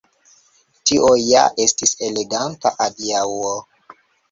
[0.91, 3.55] Tio ja estis eleganta adiaŭo.